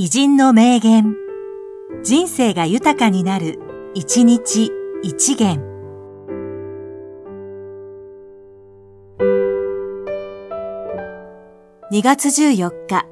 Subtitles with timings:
[0.00, 1.16] 偉人の名言。
[2.04, 3.58] 人生が豊かになる、
[3.94, 4.70] 一日
[5.02, 5.60] 一元。
[11.90, 13.06] 2月14日、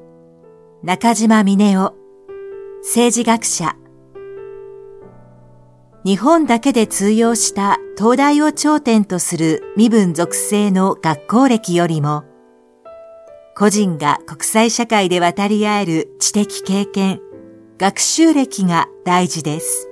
[0.81, 1.93] 中島峰夫、
[2.83, 3.75] 政治学者。
[6.05, 12.23] 日本だけで通用した東大を頂点とする身分属性の学校歴よりも、
[13.57, 17.21] 個人が国際社会で渡り合える知的経験、
[17.79, 19.89] 学習歴が大事です。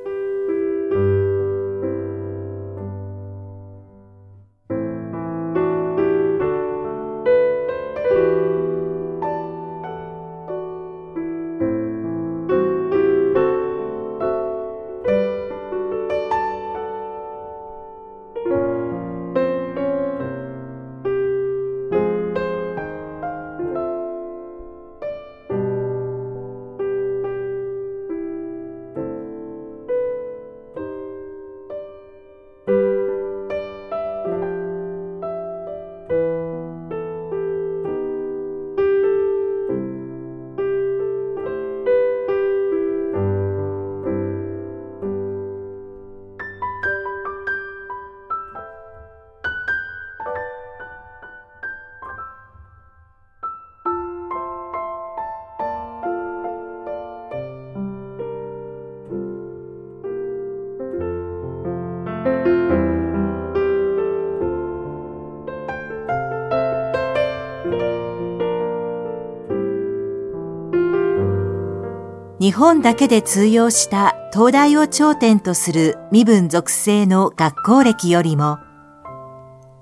[72.40, 78.60] 日本だけで通用した東大を頂点とする身分属性の学校歴よりも、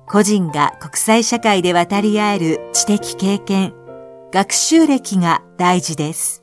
[0.07, 3.73] 個人が国際社会で渡り合える知的経験、
[4.31, 6.42] 学習歴が大事です。